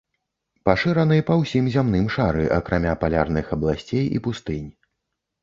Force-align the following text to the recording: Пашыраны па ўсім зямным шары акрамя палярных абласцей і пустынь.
Пашыраны 0.69 1.17
па 1.27 1.35
ўсім 1.41 1.67
зямным 1.75 2.07
шары 2.15 2.47
акрамя 2.57 2.97
палярных 3.05 3.53
абласцей 3.59 4.05
і 4.19 4.25
пустынь. 4.31 4.67